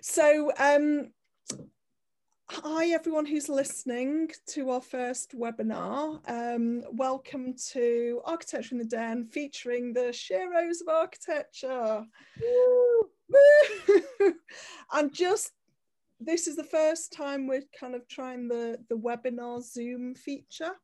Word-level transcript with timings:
So, 0.00 0.52
um, 0.58 1.10
hi 2.48 2.90
everyone 2.90 3.26
who's 3.26 3.48
listening 3.48 4.30
to 4.50 4.70
our 4.70 4.80
first 4.80 5.36
webinar. 5.36 6.20
Um, 6.30 6.84
welcome 6.92 7.54
to 7.72 8.20
Architecture 8.24 8.76
in 8.76 8.78
the 8.78 8.84
Den 8.84 9.26
featuring 9.26 9.92
the 9.92 10.12
Sheroes 10.12 10.80
of 10.80 10.88
Architecture. 10.88 12.04
and 14.92 15.12
just 15.12 15.50
this 16.20 16.46
is 16.46 16.54
the 16.54 16.64
first 16.64 17.12
time 17.12 17.48
we're 17.48 17.64
kind 17.78 17.96
of 17.96 18.06
trying 18.06 18.46
the, 18.46 18.78
the 18.88 18.96
webinar 18.96 19.64
Zoom 19.64 20.14
feature. 20.14 20.74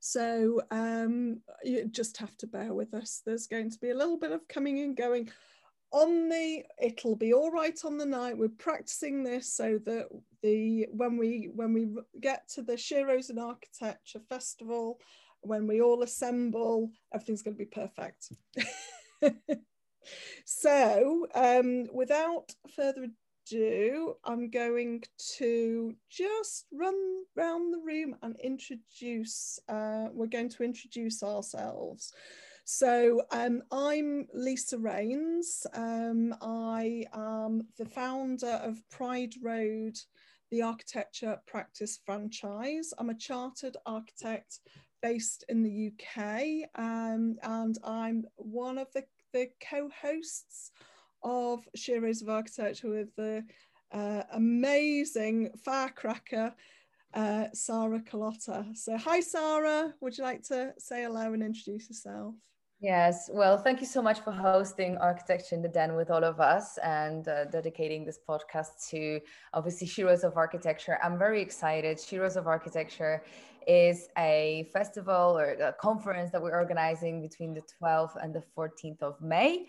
So 0.00 0.60
um, 0.70 1.40
you 1.64 1.86
just 1.86 2.18
have 2.18 2.36
to 2.36 2.46
bear 2.46 2.74
with 2.74 2.92
us. 2.92 3.22
There's 3.24 3.46
going 3.46 3.70
to 3.70 3.78
be 3.78 3.90
a 3.90 3.96
little 3.96 4.18
bit 4.18 4.32
of 4.32 4.46
coming 4.48 4.80
and 4.80 4.94
going 4.94 5.30
on 5.90 6.28
the 6.28 6.62
it'll 6.80 7.16
be 7.16 7.32
all 7.32 7.50
right 7.50 7.78
on 7.84 7.96
the 7.96 8.06
night. 8.06 8.36
We're 8.36 8.48
practicing 8.48 9.24
this 9.24 9.52
so 9.52 9.78
that 9.86 10.06
the 10.42 10.86
when 10.90 11.16
we 11.16 11.50
when 11.54 11.72
we 11.72 11.88
get 12.20 12.48
to 12.54 12.62
the 12.62 12.74
Sheroes 12.74 13.30
and 13.30 13.38
Architecture 13.38 14.20
Festival 14.28 15.00
when 15.40 15.66
we 15.66 15.80
all 15.80 16.02
assemble 16.02 16.90
everything's 17.14 17.42
going 17.42 17.56
to 17.56 17.64
be 17.64 17.64
perfect. 17.64 18.32
So 20.44 21.26
um, 21.34 21.86
without 21.92 22.54
further 22.74 23.06
ado 23.50 24.14
I'm 24.24 24.50
going 24.50 25.02
to 25.36 25.94
just 26.10 26.66
run 26.72 26.94
around 27.36 27.72
the 27.72 27.80
room 27.84 28.16
and 28.22 28.36
introduce 28.42 29.58
uh, 29.68 30.08
we're 30.12 30.26
going 30.26 30.50
to 30.50 30.62
introduce 30.62 31.22
ourselves 31.22 32.12
so 32.70 33.22
um, 33.30 33.62
I'm 33.72 34.26
Lisa 34.34 34.76
Raynes. 34.76 35.64
Um, 35.72 36.34
I 36.42 37.06
am 37.14 37.66
the 37.78 37.86
founder 37.86 38.60
of 38.62 38.86
Pride 38.90 39.32
Road, 39.42 39.96
the 40.50 40.60
architecture 40.60 41.40
practice 41.46 41.98
franchise. 42.04 42.92
I'm 42.98 43.08
a 43.08 43.14
chartered 43.14 43.78
architect 43.86 44.60
based 45.00 45.46
in 45.48 45.62
the 45.62 45.90
UK, 45.90 46.68
um, 46.74 47.36
and 47.42 47.78
I'm 47.84 48.26
one 48.36 48.76
of 48.76 48.92
the, 48.92 49.04
the 49.32 49.48
co-hosts 49.66 50.70
of 51.22 51.66
Sheroes 51.74 52.20
of 52.20 52.28
Architecture 52.28 52.90
with 52.90 53.16
the 53.16 53.44
uh, 53.92 54.24
amazing 54.34 55.52
firecracker 55.64 56.54
uh, 57.14 57.46
Sara 57.54 58.00
Kolata. 58.00 58.76
So 58.76 58.98
hi 58.98 59.20
Sarah, 59.20 59.94
would 60.02 60.18
you 60.18 60.24
like 60.24 60.42
to 60.48 60.74
say 60.76 61.04
hello 61.04 61.32
and 61.32 61.42
introduce 61.42 61.88
yourself? 61.88 62.34
Yes, 62.80 63.28
well, 63.32 63.58
thank 63.58 63.80
you 63.80 63.86
so 63.86 64.00
much 64.00 64.20
for 64.20 64.30
hosting 64.30 64.96
Architecture 64.98 65.56
in 65.56 65.62
the 65.62 65.68
Den 65.68 65.96
with 65.96 66.12
all 66.12 66.22
of 66.22 66.38
us 66.38 66.78
and 66.78 67.26
uh, 67.26 67.46
dedicating 67.46 68.04
this 68.04 68.20
podcast 68.28 68.88
to 68.90 69.20
obviously 69.52 69.88
Sheroes 69.88 70.22
of 70.22 70.36
Architecture. 70.36 70.96
I'm 71.02 71.18
very 71.18 71.42
excited. 71.42 71.96
Sheroes 71.96 72.36
of 72.36 72.46
Architecture 72.46 73.24
is 73.66 74.08
a 74.16 74.70
festival 74.72 75.36
or 75.36 75.54
a 75.54 75.72
conference 75.72 76.30
that 76.30 76.40
we're 76.40 76.54
organizing 76.54 77.20
between 77.20 77.52
the 77.52 77.62
12th 77.82 78.14
and 78.22 78.32
the 78.32 78.44
14th 78.56 79.02
of 79.02 79.20
May. 79.20 79.66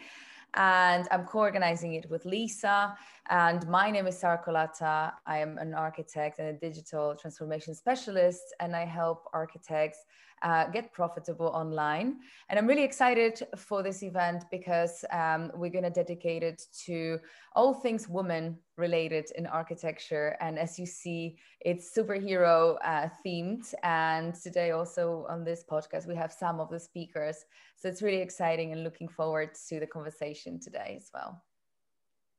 And 0.54 1.08
I'm 1.12 1.26
co 1.26 1.40
organizing 1.40 1.96
it 1.96 2.08
with 2.12 2.26
Lisa. 2.26 2.96
And 3.30 3.68
my 3.68 3.90
name 3.90 4.06
is 4.06 4.20
Sara 4.20 4.40
Kolata. 4.44 5.14
I 5.26 5.40
am 5.40 5.58
an 5.58 5.74
architect 5.74 6.38
and 6.38 6.48
a 6.50 6.54
digital 6.54 7.16
transformation 7.16 7.74
specialist, 7.74 8.54
and 8.60 8.76
I 8.76 8.86
help 8.86 9.26
architects 9.34 10.06
uh, 10.42 10.68
get 10.68 10.92
profitable 10.94 11.48
online. 11.48 12.18
And 12.50 12.58
I'm 12.58 12.68
really 12.68 12.84
excited 12.84 13.42
for 13.58 13.84
this 13.84 14.04
event 14.04 14.46
because 14.52 15.04
um, 15.12 15.52
we're 15.56 15.72
going 15.72 15.84
to 15.84 15.90
dedicate 15.90 16.44
it 16.44 16.64
to 16.86 17.20
all 17.56 17.74
things 17.74 18.08
women 18.08 18.58
related 18.78 19.32
in 19.36 19.46
architecture. 19.46 20.38
And 20.40 20.58
as 20.58 20.80
you 20.80 20.86
see, 20.86 21.38
it's 21.62 21.96
superhero 21.96 22.78
uh, 22.84 23.10
themed. 23.26 23.74
And 23.84 24.34
today, 24.34 24.72
also 24.72 25.26
on 25.30 25.44
this 25.44 25.64
podcast, 25.70 26.08
we 26.08 26.16
have 26.16 26.32
some 26.32 26.60
of 26.60 26.70
the 26.70 26.80
speakers. 26.80 27.46
So 27.76 27.90
it's 27.90 28.02
really 28.02 28.22
exciting 28.22 28.72
and 28.72 28.84
looking 28.84 29.08
forward 29.08 29.52
to 29.68 29.80
the 29.80 29.88
conversation 29.88 30.60
today 30.60 30.96
as 30.98 31.10
well. 31.14 31.44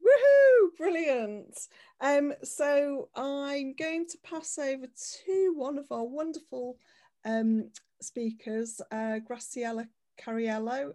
Woohoo! 0.02 0.76
Brilliant. 0.76 1.58
Um, 2.00 2.32
so 2.42 3.08
I'm 3.14 3.74
going 3.74 4.06
to 4.08 4.18
pass 4.22 4.58
over 4.58 4.86
to 4.86 5.52
one 5.54 5.78
of 5.78 5.86
our 5.90 6.04
wonderful 6.04 6.78
um, 7.24 7.70
speakers, 8.02 8.80
uh, 8.90 9.18
Graciela 9.28 9.86
Carrillo, 10.18 10.94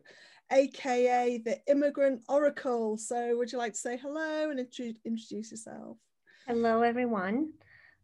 aka 0.52 1.38
the 1.38 1.60
Immigrant 1.68 2.22
Oracle. 2.30 2.98
So, 2.98 3.38
would 3.38 3.52
you 3.52 3.58
like 3.58 3.74
to 3.74 3.80
say 3.80 3.98
hello 3.98 4.50
and 4.50 4.60
introduce 4.60 5.52
yourself? 5.52 5.98
Hello, 6.48 6.82
everyone. 6.82 7.54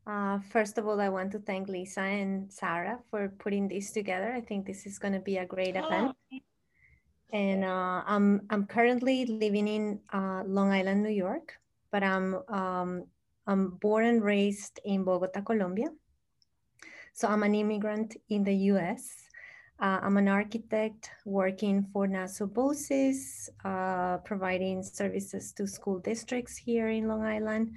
Uh, 0.08 0.40
first 0.50 0.78
of 0.78 0.88
all, 0.88 1.00
I 1.00 1.10
want 1.10 1.32
to 1.34 1.40
thank 1.40 1.68
Lisa 1.68 2.02
and 2.02 2.52
Sarah 2.52 3.00
for 3.12 3.30
putting 3.38 3.68
this 3.68 3.92
together. 3.92 4.34
I 4.34 4.42
think 4.42 4.66
this 4.66 4.86
is 4.86 4.98
going 4.98 5.14
to 5.14 5.20
be 5.20 5.38
a 5.38 5.46
great 5.46 5.76
event. 5.76 6.16
And 7.32 7.64
uh, 7.64 8.02
I'm 8.06 8.42
I'm 8.50 8.66
currently 8.66 9.26
living 9.26 9.68
in 9.68 10.00
uh, 10.12 10.44
Long 10.46 10.72
Island, 10.72 11.04
New 11.04 11.14
York, 11.14 11.54
but 11.92 12.04
I'm 12.04 12.42
um, 12.50 13.06
I'm 13.48 13.78
born 13.80 14.06
and 14.06 14.24
raised 14.24 14.80
in 14.84 15.04
Bogota, 15.04 15.42
Colombia. 15.42 15.88
So 17.14 17.28
I'm 17.28 17.44
an 17.44 17.56
immigrant 17.56 18.16
in 18.30 18.44
the 18.44 18.56
US. 18.72 19.16
Uh, 19.80 20.00
I'm 20.04 20.18
an 20.18 20.28
architect 20.28 21.10
working 21.26 21.84
for 21.92 22.08
Nassau 22.08 22.46
BOCES, 22.46 23.50
uh, 23.66 24.18
providing 24.18 24.84
services 24.84 25.54
to 25.54 25.66
school 25.66 26.00
districts 26.00 26.56
here 26.56 26.90
in 26.90 27.08
Long 27.08 27.24
Island. 27.24 27.74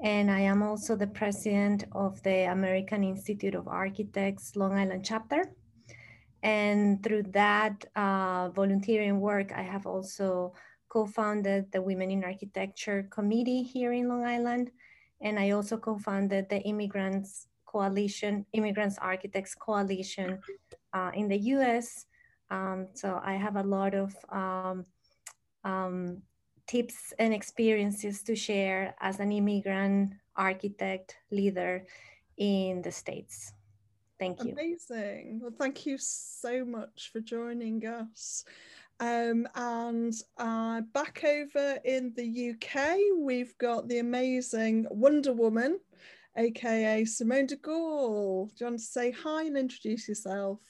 And 0.00 0.30
I 0.30 0.40
am 0.40 0.62
also 0.62 0.94
the 0.94 1.06
president 1.06 1.84
of 1.92 2.22
the 2.22 2.50
American 2.52 3.02
Institute 3.02 3.54
of 3.54 3.68
Architects 3.68 4.54
Long 4.54 4.74
Island 4.74 5.04
chapter. 5.04 5.50
And 6.42 7.02
through 7.02 7.24
that 7.32 7.86
uh, 7.96 8.50
volunteering 8.50 9.20
work, 9.20 9.52
I 9.52 9.62
have 9.62 9.86
also 9.86 10.52
co-founded 10.88 11.72
the 11.72 11.80
Women 11.80 12.10
in 12.10 12.22
Architecture 12.22 13.08
Committee 13.10 13.62
here 13.62 13.92
in 13.92 14.08
Long 14.08 14.24
Island. 14.24 14.70
And 15.22 15.38
I 15.38 15.50
also 15.52 15.78
co-founded 15.78 16.50
the 16.50 16.60
Immigrants 16.60 17.48
Coalition, 17.76 18.46
Immigrants 18.52 18.96
Architects 19.02 19.54
Coalition 19.54 20.38
uh, 20.94 21.10
in 21.12 21.28
the 21.28 21.40
US. 21.54 22.06
Um, 22.50 22.88
so 22.94 23.20
I 23.22 23.34
have 23.34 23.56
a 23.56 23.62
lot 23.62 23.92
of 23.94 24.16
um, 24.30 24.86
um, 25.62 26.22
tips 26.66 27.12
and 27.18 27.34
experiences 27.34 28.22
to 28.22 28.34
share 28.34 28.94
as 29.00 29.20
an 29.20 29.30
immigrant 29.30 30.14
architect 30.36 31.16
leader 31.30 31.84
in 32.38 32.80
the 32.80 32.92
States. 32.92 33.52
Thank 34.18 34.42
you. 34.42 34.52
Amazing. 34.52 35.40
Well, 35.42 35.52
thank 35.58 35.84
you 35.84 35.98
so 35.98 36.64
much 36.64 37.10
for 37.12 37.20
joining 37.20 37.86
us. 37.86 38.44
Um, 39.00 39.46
and 39.54 40.14
uh, 40.38 40.80
back 40.94 41.22
over 41.24 41.78
in 41.84 42.14
the 42.16 42.52
UK, 42.52 42.96
we've 43.18 43.56
got 43.58 43.88
the 43.88 43.98
amazing 43.98 44.86
Wonder 44.90 45.34
Woman, 45.34 45.78
aka 46.36 47.04
Simone 47.04 47.46
De 47.46 47.56
Gale. 47.56 48.46
Do 48.46 48.64
you 48.64 48.66
want 48.66 48.78
to 48.78 48.84
say 48.84 49.10
hi 49.10 49.44
and 49.44 49.56
introduce 49.56 50.08
yourself? 50.08 50.60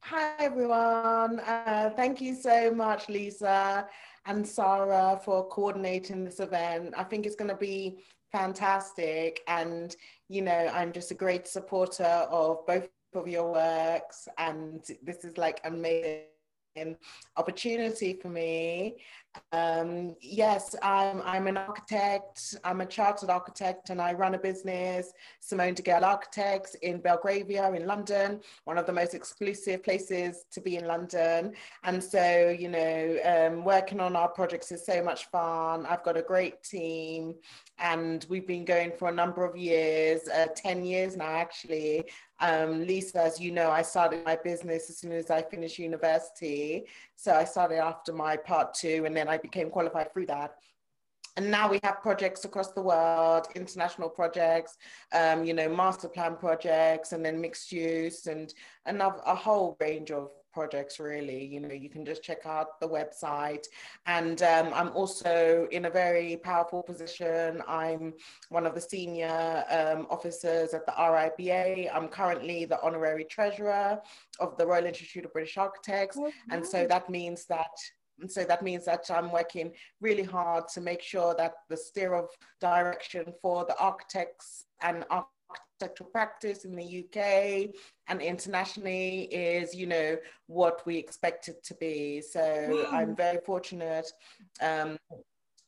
Hi, 0.00 0.34
everyone. 0.38 1.40
Uh, 1.40 1.90
thank 1.96 2.20
you 2.20 2.34
so 2.34 2.72
much, 2.72 3.08
Lisa 3.08 3.86
and 4.26 4.46
Sarah, 4.46 5.20
for 5.22 5.48
coordinating 5.48 6.24
this 6.24 6.40
event. 6.40 6.94
I 6.96 7.04
think 7.04 7.26
it's 7.26 7.36
going 7.36 7.50
to 7.50 7.56
be 7.56 8.04
fantastic. 8.32 9.40
And, 9.48 9.94
you 10.28 10.42
know, 10.42 10.70
I'm 10.72 10.92
just 10.92 11.10
a 11.10 11.14
great 11.14 11.46
supporter 11.46 12.04
of 12.04 12.66
both 12.66 12.88
of 13.14 13.28
your 13.28 13.52
works. 13.52 14.28
And 14.38 14.82
this 15.02 15.24
is 15.24 15.36
like 15.36 15.60
amazing 15.64 16.22
opportunity 17.36 18.14
for 18.14 18.28
me. 18.28 18.96
Um, 19.52 20.16
yes, 20.20 20.74
I'm, 20.82 21.22
I'm 21.22 21.46
an 21.46 21.56
architect. 21.56 22.56
I'm 22.64 22.80
a 22.80 22.86
chartered 22.86 23.30
architect 23.30 23.90
and 23.90 24.00
I 24.00 24.12
run 24.12 24.34
a 24.34 24.38
business, 24.38 25.12
Simone 25.40 25.74
De 25.74 25.82
Gale 25.82 26.04
Architects 26.04 26.74
in 26.82 26.98
Belgravia 26.98 27.70
in 27.72 27.86
London, 27.86 28.40
one 28.64 28.78
of 28.78 28.86
the 28.86 28.92
most 28.92 29.14
exclusive 29.14 29.82
places 29.82 30.44
to 30.52 30.60
be 30.60 30.76
in 30.76 30.86
London. 30.86 31.52
And 31.84 32.02
so, 32.02 32.48
you 32.58 32.68
know, 32.68 33.18
um, 33.24 33.64
working 33.64 34.00
on 34.00 34.16
our 34.16 34.28
projects 34.28 34.72
is 34.72 34.84
so 34.84 35.02
much 35.02 35.26
fun. 35.26 35.86
I've 35.86 36.04
got 36.04 36.16
a 36.16 36.22
great 36.22 36.62
team 36.62 37.34
and 37.78 38.26
we've 38.28 38.46
been 38.46 38.64
going 38.64 38.92
for 38.92 39.08
a 39.08 39.12
number 39.12 39.44
of 39.44 39.56
years, 39.56 40.28
uh, 40.28 40.46
10 40.54 40.84
years 40.84 41.16
now 41.16 41.36
actually. 41.36 42.04
Um, 42.40 42.86
Lisa, 42.86 43.22
as 43.22 43.40
you 43.40 43.50
know, 43.52 43.70
I 43.70 43.82
started 43.82 44.24
my 44.24 44.36
business 44.36 44.90
as 44.90 44.98
soon 44.98 45.12
as 45.12 45.30
I 45.30 45.42
finished 45.42 45.78
university. 45.78 46.86
So 47.16 47.34
I 47.34 47.44
started 47.44 47.78
after 47.78 48.12
my 48.12 48.36
part 48.36 48.74
two, 48.74 49.04
and 49.06 49.16
then 49.16 49.28
I 49.28 49.38
became 49.38 49.70
qualified 49.70 50.12
through 50.12 50.26
that. 50.26 50.54
And 51.36 51.50
now 51.52 51.70
we 51.70 51.78
have 51.84 52.02
projects 52.02 52.44
across 52.44 52.72
the 52.72 52.82
world, 52.82 53.46
international 53.54 54.08
projects, 54.08 54.76
um, 55.12 55.44
you 55.44 55.54
know, 55.54 55.68
master 55.68 56.08
plan 56.08 56.36
projects, 56.36 57.12
and 57.12 57.24
then 57.24 57.40
mixed 57.40 57.70
use, 57.70 58.26
and 58.26 58.52
another 58.86 59.20
a 59.24 59.36
whole 59.36 59.76
range 59.80 60.10
of 60.10 60.30
projects 60.58 60.98
really. 60.98 61.42
You 61.54 61.60
know 61.60 61.74
you 61.84 61.90
can 61.94 62.04
just 62.04 62.22
check 62.28 62.42
out 62.44 62.68
the 62.80 62.90
website. 62.98 63.66
And 64.06 64.38
um, 64.54 64.66
i'm 64.78 64.90
also 65.00 65.68
in 65.76 65.82
a 65.90 65.92
very 66.04 66.30
powerful 66.50 66.82
position. 66.82 67.62
I'm 67.82 68.04
one 68.56 68.66
of 68.68 68.74
the 68.74 68.84
senior 68.94 69.64
um, 69.78 70.00
officers 70.16 70.68
at 70.78 70.84
the 70.88 70.96
riba 71.14 71.60
i'm 71.94 72.08
currently 72.20 72.58
the 72.72 72.80
honorary 72.86 73.26
treasurer 73.36 73.88
of 74.44 74.50
the 74.58 74.66
royal 74.72 74.86
institute 74.92 75.24
of 75.26 75.32
british 75.32 75.56
architects. 75.66 76.16
Oh, 76.20 76.32
and 76.52 76.60
so 76.72 76.78
that 76.92 77.04
means 77.18 77.40
that 77.54 77.74
and 78.20 78.30
so 78.36 78.42
that 78.50 78.62
means 78.68 78.84
that 78.90 79.04
I'm 79.16 79.30
working 79.40 79.68
really 80.00 80.26
hard 80.36 80.64
to 80.74 80.80
make 80.80 81.02
sure 81.12 81.32
that 81.40 81.52
the 81.70 81.76
steer 81.76 82.12
of 82.14 82.28
direction 82.60 83.26
for 83.42 83.64
the 83.64 83.76
architects 83.78 84.48
and 84.82 85.04
architectural 85.50 86.10
practice 86.10 86.64
in 86.64 86.74
the 86.74 87.04
UK 87.04 87.70
and 88.08 88.20
internationally 88.20 89.22
is, 89.24 89.74
you 89.74 89.86
know, 89.86 90.16
what 90.46 90.84
we 90.86 90.96
expect 90.96 91.48
it 91.48 91.62
to 91.64 91.74
be. 91.74 92.20
So 92.20 92.88
I'm 92.90 93.14
very 93.14 93.38
fortunate 93.44 94.10
um, 94.60 94.98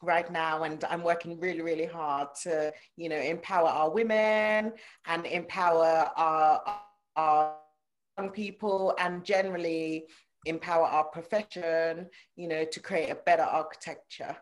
right 0.02 0.30
now 0.30 0.64
and 0.64 0.82
I'm 0.84 1.02
working 1.02 1.38
really, 1.38 1.62
really 1.62 1.86
hard 1.86 2.28
to, 2.42 2.72
you 2.96 3.08
know, 3.08 3.18
empower 3.18 3.68
our 3.68 3.90
women 3.90 4.72
and 5.06 5.26
empower 5.26 6.10
our, 6.16 6.62
our 7.16 7.54
young 8.18 8.30
people 8.30 8.94
and 8.98 9.24
generally 9.24 10.06
empower 10.46 10.86
our 10.86 11.04
profession, 11.04 12.08
you 12.36 12.48
know, 12.48 12.64
to 12.64 12.80
create 12.80 13.10
a 13.10 13.14
better 13.14 13.42
architecture. 13.42 14.36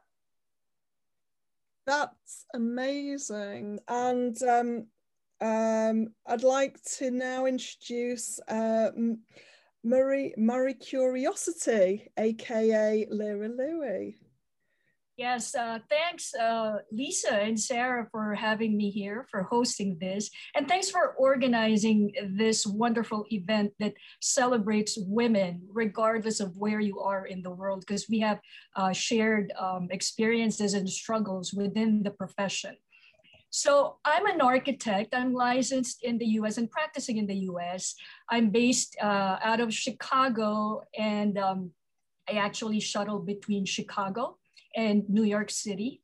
That's 1.87 2.45
amazing. 2.55 3.81
And 3.89 4.41
um, 4.43 4.87
um, 5.41 6.09
I'd 6.27 6.43
like 6.43 6.83
to 6.99 7.11
now 7.11 7.47
introduce 7.47 8.41
uh, 8.49 8.91
Murray, 9.85 10.35
Murray 10.37 10.75
Curiosity, 10.75 12.11
aka 12.19 13.07
Lira 13.11 13.49
Luis. 13.49 14.15
Yes, 15.19 15.57
uh, 15.57 15.81
thanks, 15.91 16.33
uh, 16.33 16.79
Lisa 16.93 17.35
and 17.35 17.59
Sarah, 17.59 18.07
for 18.13 18.37
having 18.37 18.77
me 18.77 18.89
here, 18.89 19.27
for 19.29 19.43
hosting 19.43 19.99
this. 20.01 20.31
And 20.55 20.69
thanks 20.69 20.91
for 20.91 21.15
organizing 21.19 22.13
this 22.37 22.65
wonderful 22.65 23.25
event 23.33 23.73
that 23.81 23.95
celebrates 24.21 24.97
women, 24.97 25.63
regardless 25.73 26.39
of 26.39 26.57
where 26.57 26.79
you 26.79 27.01
are 27.01 27.27
in 27.27 27.43
the 27.43 27.51
world, 27.51 27.81
because 27.81 28.09
we 28.09 28.21
have 28.21 28.39
uh, 28.77 28.93
shared 28.93 29.53
um, 29.59 29.89
experiences 29.91 30.73
and 30.75 30.89
struggles 30.89 31.53
within 31.53 32.05
the 32.05 32.13
profession. 32.13 32.77
So 33.51 33.97
I'm 34.05 34.27
an 34.27 34.41
architect. 34.41 35.15
I'm 35.15 35.33
licensed 35.33 36.05
in 36.05 36.19
the 36.19 36.27
US 36.41 36.59
and 36.59 36.71
practicing 36.71 37.17
in 37.17 37.27
the 37.27 37.49
US. 37.51 37.95
I'm 38.29 38.51
based 38.51 38.97
uh, 39.01 39.39
out 39.43 39.61
of 39.61 39.73
Chicago, 39.73 40.83
and 40.99 41.39
um, 41.39 41.71
I 42.29 42.35
actually 42.35 42.81
shuttle 42.81 43.21
between 43.21 43.65
Chicago 43.65 44.37
and 44.77 45.09
New 45.09 45.25
York 45.25 45.51
City. 45.51 46.03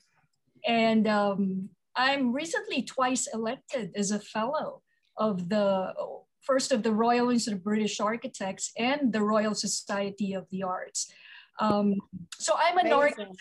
And 0.67 1.07
um, 1.07 1.69
I'm 1.95 2.33
recently 2.33 2.83
twice 2.83 3.29
elected 3.33 3.93
as 3.95 4.11
a 4.11 4.19
fellow 4.19 4.83
of 5.19 5.49
the 5.49 5.93
first 6.41 6.73
of 6.73 6.83
the 6.83 6.93
Royal 6.93 7.31
Institute 7.31 7.59
of 7.59 7.65
British 7.65 8.01
Architects 8.01 8.73
and 8.79 9.13
the 9.13 9.23
Royal 9.23 9.55
Society 9.55 10.33
of 10.35 10.47
the 10.51 10.63
Arts. 10.63 11.13
Um, 11.61 11.95
so 12.39 12.55
I'm 12.59 12.79
an 12.79 12.93
architect. 12.93 13.37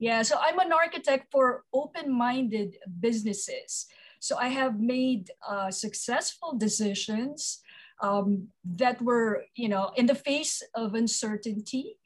Yeah, 0.00 0.22
so 0.22 0.36
I'm 0.40 0.58
an 0.58 0.72
architect 0.72 1.30
for 1.30 1.64
open-minded 1.72 2.78
businesses. 2.98 3.86
So 4.18 4.36
I 4.36 4.48
have 4.48 4.80
made 4.80 5.30
uh, 5.48 5.70
successful 5.70 6.56
decisions 6.56 7.60
um, 8.02 8.48
that 8.64 9.00
were, 9.00 9.44
you 9.54 9.68
know, 9.68 9.92
in 9.96 10.06
the 10.06 10.14
face 10.14 10.62
of 10.74 10.94
uncertainty 10.94 12.00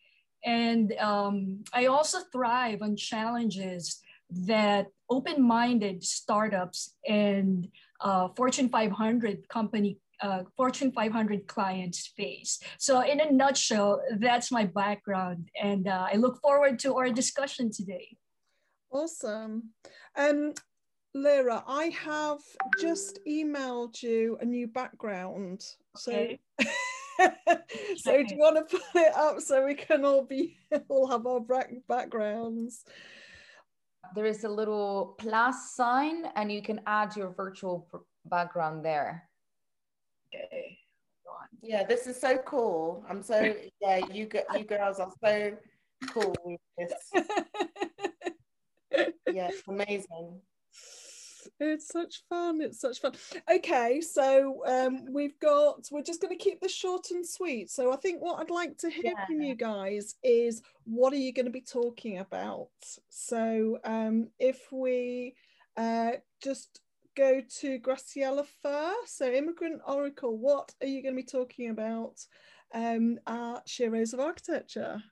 and 0.44 0.92
um, 1.00 1.64
I 1.72 1.86
also 1.86 2.20
thrive 2.30 2.82
on 2.82 2.96
challenges 2.96 4.00
that 4.30 4.88
open-minded 5.08 6.04
startups 6.04 6.94
and 7.08 7.68
uh, 8.00 8.28
Fortune 8.36 8.68
500 8.68 9.48
company, 9.48 9.98
uh, 10.20 10.42
Fortune 10.56 10.92
500 10.92 11.46
clients 11.46 12.12
face. 12.16 12.58
So 12.78 13.00
in 13.00 13.20
a 13.20 13.30
nutshell, 13.30 14.00
that's 14.18 14.50
my 14.50 14.64
background. 14.64 15.48
And 15.60 15.88
uh, 15.88 16.06
I 16.12 16.16
look 16.16 16.40
forward 16.40 16.78
to 16.80 16.96
our 16.96 17.10
discussion 17.10 17.70
today. 17.70 18.16
Awesome. 18.90 19.70
Um, 20.16 20.52
Lira, 21.14 21.62
I 21.66 21.86
have 21.86 22.40
just 22.80 23.20
emailed 23.28 24.02
you 24.02 24.36
a 24.40 24.44
new 24.44 24.66
background. 24.66 25.64
Okay. 26.08 26.40
So 26.58 26.66
so 27.96 28.22
do 28.22 28.34
you 28.34 28.38
want 28.38 28.56
to 28.56 28.78
put 28.78 29.02
it 29.02 29.14
up 29.14 29.40
so 29.40 29.64
we 29.64 29.74
can 29.74 30.04
all 30.04 30.24
be 30.24 30.56
all 30.88 31.08
have 31.08 31.26
our 31.26 31.40
backgrounds? 31.88 32.84
There 34.14 34.26
is 34.26 34.44
a 34.44 34.48
little 34.48 35.16
plus 35.18 35.74
sign, 35.74 36.26
and 36.36 36.52
you 36.52 36.62
can 36.62 36.80
add 36.86 37.16
your 37.16 37.30
virtual 37.30 37.88
background 38.26 38.84
there. 38.84 39.28
Okay. 40.34 40.78
Yeah, 41.62 41.84
this 41.84 42.06
is 42.06 42.20
so 42.20 42.38
cool. 42.38 43.04
I'm 43.08 43.22
so 43.22 43.54
yeah. 43.80 43.98
You 44.12 44.28
you 44.56 44.64
girls 44.64 45.00
are 45.00 45.12
so 45.22 45.52
cool 46.10 46.34
with 46.44 46.60
this. 46.78 46.92
yeah, 49.32 49.50
amazing 49.68 50.40
it's 51.60 51.88
such 51.88 52.22
fun 52.28 52.60
it's 52.60 52.80
such 52.80 53.00
fun 53.00 53.12
okay 53.52 54.00
so 54.00 54.62
um 54.66 55.04
we've 55.12 55.38
got 55.40 55.76
we're 55.90 56.02
just 56.02 56.20
going 56.20 56.36
to 56.36 56.42
keep 56.42 56.60
this 56.60 56.74
short 56.74 57.06
and 57.10 57.26
sweet 57.26 57.70
so 57.70 57.92
i 57.92 57.96
think 57.96 58.20
what 58.20 58.40
i'd 58.40 58.50
like 58.50 58.76
to 58.76 58.90
hear 58.90 59.12
yeah. 59.16 59.26
from 59.26 59.40
you 59.40 59.54
guys 59.54 60.14
is 60.22 60.62
what 60.84 61.12
are 61.12 61.16
you 61.16 61.32
going 61.32 61.46
to 61.46 61.52
be 61.52 61.60
talking 61.60 62.18
about 62.18 62.68
so 63.08 63.78
um 63.84 64.28
if 64.38 64.60
we 64.72 65.34
uh 65.76 66.12
just 66.42 66.80
go 67.16 67.40
to 67.60 67.78
graciela 67.78 68.46
first. 68.62 69.18
So 69.18 69.30
immigrant 69.30 69.80
oracle 69.86 70.36
what 70.36 70.72
are 70.80 70.86
you 70.86 71.02
going 71.02 71.14
to 71.14 71.22
be 71.22 71.26
talking 71.26 71.70
about 71.70 72.24
um 72.74 73.18
at 73.26 73.66
sheroes 73.66 74.12
of 74.12 74.20
architecture? 74.20 75.02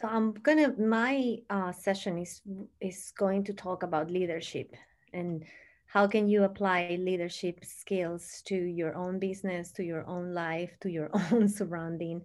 So 0.00 0.08
I'm 0.08 0.32
gonna 0.32 0.74
my 0.78 1.38
uh, 1.50 1.72
session 1.72 2.18
is 2.18 2.40
is 2.80 3.12
going 3.16 3.44
to 3.44 3.52
talk 3.52 3.82
about 3.82 4.10
leadership 4.10 4.74
and 5.12 5.44
how 5.86 6.06
can 6.06 6.26
you 6.28 6.44
apply 6.44 6.96
leadership 6.98 7.64
skills 7.64 8.42
to 8.46 8.56
your 8.56 8.94
own 8.96 9.18
business 9.18 9.70
to 9.72 9.84
your 9.84 10.06
own 10.06 10.32
life 10.32 10.70
to 10.80 10.90
your 10.90 11.10
own 11.32 11.48
surrounding. 11.48 12.22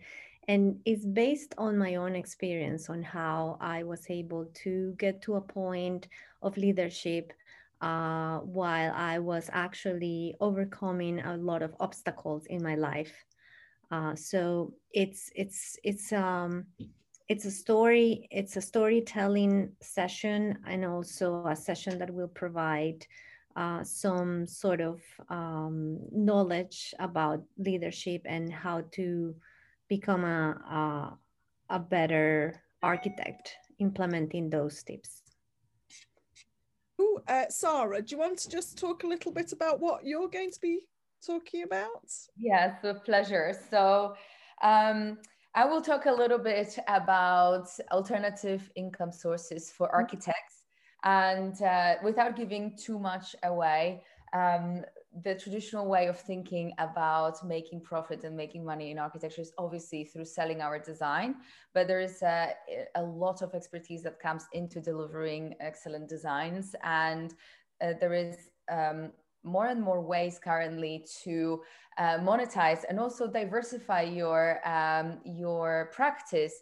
And 0.48 0.80
it's 0.86 1.06
based 1.06 1.54
on 1.58 1.78
my 1.78 1.96
own 1.96 2.16
experience 2.16 2.90
on 2.90 3.04
how 3.04 3.58
i 3.60 3.84
was 3.84 4.06
able 4.10 4.46
to 4.64 4.96
get 4.98 5.22
to 5.24 5.36
a 5.36 5.42
point 5.42 6.08
of 6.42 6.56
leadership 6.56 7.34
uh, 7.82 8.40
while 8.40 8.92
i 8.96 9.20
was 9.20 9.50
actually 9.54 10.36
overcoming 10.40 11.20
a 11.20 11.38
lot 11.38 11.62
of 11.62 11.76
obstacles 11.80 12.46
in 12.48 12.64
my 12.64 12.76
life. 12.76 13.14
Uh, 13.90 14.16
so 14.16 14.74
it's 14.92 15.32
it's 15.36 15.78
it's 15.84 16.12
um 16.12 16.66
it's 17.30 17.46
a 17.46 17.52
story 17.52 18.28
it's 18.32 18.58
a 18.58 18.62
storytelling 18.62 19.72
session 19.82 20.58
and 20.66 20.84
also 20.86 21.46
a 21.48 21.56
session 21.56 21.98
that 21.98 22.14
will 22.14 22.28
provide 22.28 23.06
uh, 23.56 23.84
some 23.84 24.46
sort 24.46 24.82
of 24.82 25.02
um, 25.30 25.98
knowledge 26.12 26.94
about 27.00 27.42
leadership 27.58 28.22
and 28.26 28.54
how 28.54 28.84
to 28.92 29.36
become 29.90 30.24
a, 30.24 31.18
a, 31.70 31.76
a 31.76 31.80
better 31.80 32.62
architect 32.84 33.56
implementing 33.80 34.50
those 34.50 34.84
tips 34.84 35.24
Uh, 37.28 37.46
Sarah, 37.50 38.02
do 38.02 38.16
you 38.16 38.20
want 38.20 38.40
to 38.40 38.50
just 38.50 38.78
talk 38.78 39.04
a 39.04 39.08
little 39.08 39.32
bit 39.32 39.52
about 39.52 39.80
what 39.80 40.06
you're 40.06 40.30
going 40.30 40.52
to 40.52 40.60
be 40.62 40.80
talking 41.26 41.64
about? 41.64 42.12
Yes, 42.38 42.78
with 42.84 43.04
pleasure. 43.04 43.58
So, 43.70 44.16
um, 44.62 45.18
I 45.56 45.66
will 45.66 45.82
talk 45.82 46.06
a 46.06 46.12
little 46.12 46.38
bit 46.38 46.78
about 46.88 47.68
alternative 47.92 48.70
income 48.76 49.12
sources 49.12 49.72
for 49.72 49.88
mm-hmm. 49.88 49.96
architects. 49.96 50.66
And 51.04 51.60
uh, 51.62 51.96
without 52.04 52.36
giving 52.36 52.78
too 52.78 53.00
much 53.00 53.36
away, 53.44 54.04
um, 54.34 54.84
the 55.24 55.36
traditional 55.36 55.88
way 55.88 56.08
of 56.08 56.20
thinking 56.20 56.74
about 56.78 57.46
making 57.46 57.82
profit 57.82 58.24
and 58.24 58.36
making 58.36 58.64
money 58.64 58.92
in 58.92 59.00
architecture 59.00 59.42
is 59.42 59.54
obviously 59.58 60.04
through 60.04 60.26
selling 60.26 60.62
our 60.62 60.78
design, 60.78 61.36
but 61.74 61.88
there 61.88 62.02
is 62.02 62.22
a, 62.22 62.54
a 62.96 63.02
lot 63.02 63.42
of 63.42 63.54
expertise 63.54 64.04
that 64.04 64.20
comes 64.20 64.46
into 64.54 64.80
delivering 64.82 65.56
excellent 65.60 66.08
designs. 66.10 66.76
And 66.84 67.34
uh, 67.82 67.94
there 68.00 68.14
is 68.14 68.36
um, 68.72 69.12
more 69.44 69.68
and 69.68 69.82
more 69.82 70.02
ways 70.02 70.40
currently 70.44 71.06
to 71.24 71.62
uh, 71.98 72.18
monetize 72.20 72.84
and 72.88 73.00
also 73.00 73.28
diversify 73.28 74.02
your 74.02 74.68
um, 74.68 75.20
your 75.24 75.90
practice 75.94 76.54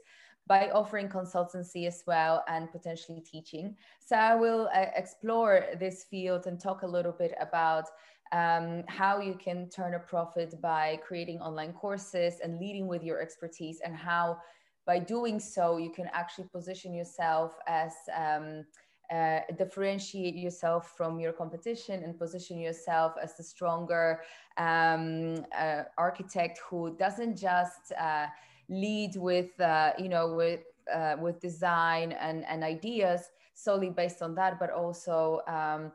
by 0.48 0.70
offering 0.70 1.10
consultancy 1.10 1.88
as 1.88 2.04
well 2.06 2.44
and 2.48 2.72
potentially 2.72 3.20
teaching. 3.20 3.76
So 4.00 4.16
I 4.16 4.36
will 4.36 4.70
uh, 4.74 4.86
explore 4.96 5.66
this 5.80 6.04
field 6.04 6.46
and 6.46 6.60
talk 6.60 6.84
a 6.84 6.88
little 6.88 7.12
bit 7.12 7.34
about 7.42 7.86
um, 8.32 8.84
how 8.88 9.20
you 9.20 9.36
can 9.36 9.70
turn 9.70 9.94
a 9.94 10.00
profit 10.00 10.60
by 10.62 11.00
creating 11.06 11.40
online 11.40 11.74
courses 11.74 12.40
and 12.44 12.60
leading 12.60 12.88
with 12.88 13.04
your 13.04 13.22
expertise, 13.22 13.80
and 13.84 13.96
how 13.96 14.38
by 14.86 15.00
doing 15.00 15.40
so 15.40 15.78
you 15.78 15.90
can 15.90 16.10
actually 16.14 16.48
position 16.54 16.94
yourself 16.94 17.56
as 17.68 17.94
um, 18.16 18.66
uh, 19.12 19.40
differentiate 19.58 20.36
yourself 20.36 20.94
from 20.98 21.20
your 21.20 21.32
competition 21.32 22.04
and 22.04 22.18
position 22.18 22.60
yourself 22.60 23.14
as 23.22 23.38
the 23.38 23.44
stronger 23.44 24.22
um, 24.58 25.46
uh, 25.58 25.84
architect 25.98 26.60
who 26.68 26.96
doesn't 26.98 27.38
just 27.38 27.92
uh, 28.00 28.26
lead 28.70 29.16
with 29.16 29.60
uh, 29.60 29.92
you 29.98 30.10
know 30.10 30.34
with 30.34 30.62
uh, 30.94 31.16
with 31.20 31.40
design 31.40 32.14
and, 32.14 32.46
and 32.46 32.64
ideas 32.64 33.30
solely 33.54 33.90
based 33.90 34.22
on 34.22 34.36
that 34.36 34.60
but 34.60 34.72
also 34.72 35.42
um, 35.48 35.92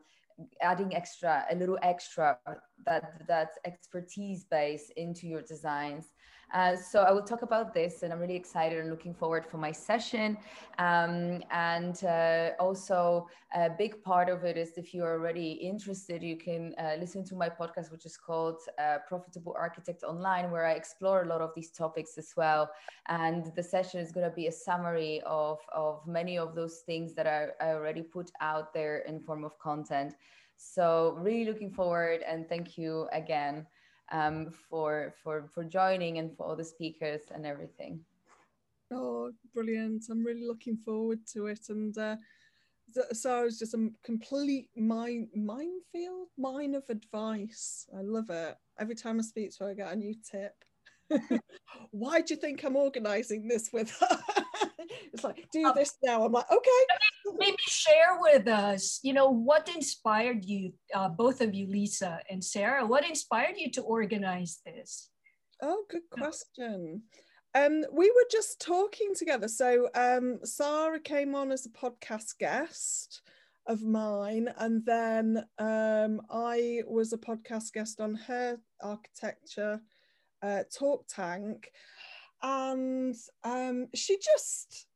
adding 0.62 0.94
extra 0.94 1.44
a 1.50 1.54
little 1.54 1.78
extra 1.82 2.38
that 2.87 3.26
that 3.26 3.50
expertise 3.64 4.44
base 4.44 4.90
into 4.97 5.26
your 5.26 5.42
designs 5.42 6.12
uh, 6.52 6.76
so 6.76 7.02
I 7.02 7.12
will 7.12 7.23
talk 7.23 7.42
about 7.42 7.73
this, 7.73 8.02
and 8.02 8.12
I'm 8.12 8.19
really 8.19 8.37
excited 8.37 8.78
and 8.78 8.90
looking 8.90 9.14
forward 9.14 9.47
for 9.47 9.59
my 9.59 9.73
session. 9.73 10.37
Um, 10.78 11.42
and 11.50 12.02
uh, 12.04 12.50
also, 12.59 13.28
a 13.54 13.71
big 13.71 14.02
part 14.02 14.28
of 14.28 14.45
it 14.45 14.57
is 14.57 14.76
if 14.76 14.92
you're 14.92 15.12
already 15.12 15.52
interested, 15.52 16.23
you 16.23 16.37
can 16.37 16.75
uh, 16.78 16.97
listen 16.99 17.25
to 17.26 17.35
my 17.35 17.49
podcast, 17.49 17.92
which 17.92 18.04
is 18.04 18.16
called 18.16 18.61
uh, 18.78 18.99
Profitable 19.09 19.54
Architect 19.59 20.02
Online, 20.02 20.50
where 20.50 20.66
I 20.66 20.73
explore 20.73 21.23
a 21.23 21.26
lot 21.26 21.40
of 21.40 21.50
these 21.54 21.71
topics 21.71 22.19
as 22.19 22.33
well. 22.37 22.71
And 23.09 23.52
the 23.54 23.62
session 23.62 24.00
is 24.00 24.11
going 24.11 24.28
to 24.28 24.35
be 24.35 24.47
a 24.49 24.52
summary 24.52 25.23
of 25.26 25.59
of 25.73 26.07
many 26.07 26.37
of 26.38 26.54
those 26.54 26.80
things 26.87 27.14
that 27.14 27.26
I, 27.26 27.49
I 27.61 27.75
already 27.75 28.02
put 28.02 28.30
out 28.40 28.75
there 28.75 28.99
in 29.00 29.21
form 29.21 29.45
of 29.45 29.59
content. 29.59 30.14
So 30.57 31.16
really 31.19 31.45
looking 31.45 31.71
forward, 31.71 32.23
and 32.26 32.49
thank 32.49 32.76
you 32.76 33.09
again 33.12 33.66
um, 34.11 34.50
for 34.50 35.14
for 35.23 35.49
for 35.55 35.64
joining 35.64 36.19
and 36.19 36.37
for 36.37 36.47
all 36.47 36.57
the 36.57 36.64
speakers 36.64 37.23
and 37.33 37.47
everything. 37.47 38.00
Oh, 38.93 39.33
brilliant! 39.55 40.05
I'm 40.11 40.25
really 40.25 40.47
looking 40.47 40.76
forward 40.76 41.21
to 41.35 41.47
it, 41.47 41.69
and 41.69 41.97
uh, 41.97 42.17
so 43.12 43.45
it's 43.45 43.59
just 43.59 43.75
a 43.75 43.90
complete 44.02 44.69
mine 44.76 45.29
minefield, 45.35 46.29
mine 46.37 46.75
of 46.75 46.85
advice. 46.88 47.87
I 47.97 48.02
love 48.02 48.31
it. 48.31 48.57
Every 48.79 48.95
time 48.95 49.19
I 49.19 49.23
speak 49.23 49.57
to 49.57 49.64
her, 49.64 49.71
I 49.71 49.75
get 49.75 49.93
a 49.93 49.97
new 49.97 50.14
tip. 50.29 50.55
Why 51.90 52.21
do 52.21 52.35
you 52.35 52.40
think 52.40 52.64
I'm 52.64 52.76
organizing 52.76 53.49
this 53.49 53.71
with 53.73 53.90
her? 54.00 54.19
it's 55.12 55.25
like, 55.25 55.47
do 55.52 55.66
um, 55.66 55.73
this 55.75 55.97
now. 56.02 56.25
I'm 56.25 56.32
like, 56.32 56.50
okay. 56.50 57.35
Maybe 57.38 57.56
share 57.68 58.18
with 58.20 58.49
us, 58.49 59.00
you 59.02 59.12
know, 59.12 59.28
what 59.28 59.68
inspired 59.75 60.44
you, 60.44 60.73
uh, 60.94 61.09
both 61.09 61.40
of 61.40 61.54
you, 61.54 61.66
Lisa 61.68 62.20
and 62.30 62.42
Sarah, 62.42 62.87
what 62.87 63.09
inspired 63.09 63.54
you 63.56 63.70
to 63.73 63.82
organize 63.82 64.61
this? 64.64 65.11
Oh, 65.62 65.85
good 65.88 66.09
question. 66.11 67.02
Um, 67.54 67.85
we 67.92 68.11
were 68.11 68.26
just 68.30 68.61
talking 68.61 69.14
together. 69.14 69.49
So 69.49 69.88
um, 69.94 70.38
Sarah 70.44 71.00
came 71.00 71.35
on 71.35 71.52
as 71.52 71.66
a 71.66 71.70
podcast 71.70 72.38
guest 72.38 73.23
of 73.66 73.82
mine, 73.82 74.49
and 74.59 74.85
then 74.87 75.44
um, 75.59 76.20
I 76.30 76.82
was 76.87 77.12
a 77.12 77.18
podcast 77.18 77.73
guest 77.73 78.00
on 78.00 78.14
her 78.14 78.59
architecture 78.80 79.80
uh, 80.42 80.62
talk 80.73 81.06
tank, 81.09 81.70
and 82.42 83.14
um, 83.44 83.88
she 83.94 84.16
just 84.16 84.87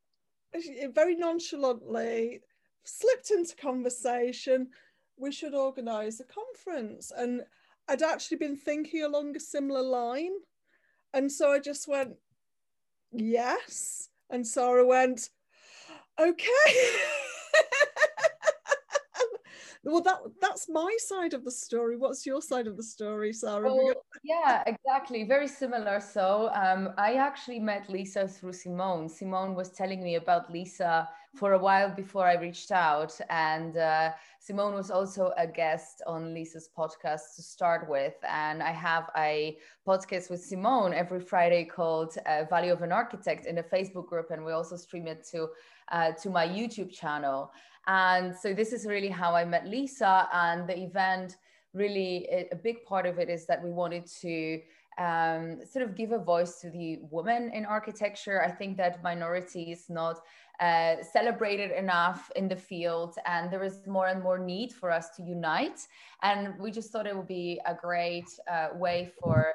very 0.92 1.16
nonchalantly 1.16 2.40
slipped 2.84 3.30
into 3.30 3.56
conversation. 3.56 4.68
We 5.16 5.32
should 5.32 5.54
organise 5.54 6.20
a 6.20 6.24
conference, 6.24 7.12
and 7.16 7.42
I'd 7.88 8.02
actually 8.02 8.38
been 8.38 8.56
thinking 8.56 9.02
along 9.02 9.36
a 9.36 9.40
similar 9.40 9.82
line, 9.82 10.32
and 11.12 11.30
so 11.30 11.52
I 11.52 11.60
just 11.60 11.86
went, 11.86 12.14
yes, 13.12 14.08
and 14.30 14.46
Sarah 14.46 14.86
went, 14.86 15.30
okay. 16.18 16.46
well 19.84 20.00
that 20.00 20.18
that's 20.40 20.68
my 20.68 20.96
side 20.98 21.34
of 21.34 21.44
the 21.44 21.50
story. 21.50 21.96
What's 21.96 22.24
your 22.26 22.40
side 22.40 22.66
of 22.66 22.76
the 22.76 22.82
story 22.82 23.32
sarah? 23.32 23.74
Well, 23.74 23.94
yeah 24.22 24.62
exactly. 24.66 25.24
Very 25.24 25.48
similar. 25.48 26.00
So 26.00 26.50
um, 26.54 26.90
i 26.96 27.14
actually 27.14 27.60
met 27.60 27.88
lisa 27.88 28.26
through 28.26 28.54
simone. 28.54 29.08
Simone 29.08 29.54
was 29.54 29.70
telling 29.70 30.02
me 30.02 30.14
about 30.16 30.50
lisa 30.50 31.08
for 31.34 31.54
a 31.54 31.58
while 31.58 31.90
before 31.90 32.26
i 32.26 32.34
reached 32.34 32.70
out. 32.70 33.12
And 33.28 33.76
uh, 33.76 34.12
simone 34.40 34.74
was 34.74 34.90
also 34.90 35.32
a 35.36 35.46
guest 35.46 36.02
on 36.06 36.32
lisa's 36.32 36.70
podcast 36.76 37.36
to 37.36 37.42
start 37.42 37.88
with. 37.88 38.14
And 38.28 38.62
i 38.62 38.72
have 38.72 39.10
a 39.16 39.58
podcast 39.86 40.30
with 40.30 40.42
simone 40.42 40.94
every 40.94 41.20
friday 41.20 41.64
called 41.64 42.16
uh, 42.26 42.44
value 42.48 42.72
of 42.72 42.82
an 42.82 42.92
architect 42.92 43.46
in 43.46 43.58
a 43.58 43.62
facebook 43.62 44.06
group. 44.08 44.30
And 44.30 44.44
we 44.44 44.52
also 44.52 44.76
stream 44.76 45.06
it 45.06 45.26
to 45.32 45.48
uh, 45.92 46.12
to 46.12 46.30
my 46.30 46.46
youtube 46.46 46.92
channel 46.92 47.50
and 47.86 48.34
so 48.34 48.54
this 48.54 48.72
is 48.72 48.86
really 48.86 49.08
how 49.08 49.34
I 49.34 49.44
met 49.44 49.66
Lisa. 49.66 50.28
And 50.32 50.68
the 50.68 50.78
event 50.78 51.36
really, 51.72 52.28
a 52.50 52.56
big 52.56 52.84
part 52.84 53.06
of 53.06 53.18
it 53.18 53.28
is 53.28 53.46
that 53.46 53.62
we 53.62 53.70
wanted 53.70 54.06
to 54.22 54.60
um, 54.96 55.58
sort 55.66 55.84
of 55.84 55.96
give 55.96 56.12
a 56.12 56.18
voice 56.18 56.60
to 56.60 56.70
the 56.70 57.00
women 57.10 57.50
in 57.52 57.66
architecture. 57.66 58.42
I 58.42 58.50
think 58.50 58.76
that 58.76 59.02
minority 59.02 59.72
is 59.72 59.90
not 59.90 60.20
uh, 60.60 60.96
celebrated 61.02 61.72
enough 61.72 62.30
in 62.36 62.48
the 62.48 62.56
field, 62.56 63.16
and 63.26 63.52
there 63.52 63.64
is 63.64 63.80
more 63.88 64.06
and 64.06 64.22
more 64.22 64.38
need 64.38 64.72
for 64.72 64.90
us 64.92 65.10
to 65.16 65.22
unite. 65.22 65.80
And 66.22 66.56
we 66.60 66.70
just 66.70 66.92
thought 66.92 67.08
it 67.08 67.16
would 67.16 67.26
be 67.26 67.60
a 67.66 67.74
great 67.74 68.28
uh, 68.50 68.68
way 68.74 69.10
for 69.20 69.52